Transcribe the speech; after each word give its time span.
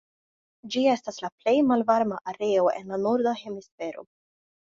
Ĝi 0.75 0.81
estas 0.93 1.21
la 1.25 1.29
plej 1.43 1.53
malvarma 1.73 2.17
areo 2.33 2.65
en 2.81 2.91
la 2.95 3.01
norda 3.05 3.35
hemisfero. 3.45 4.09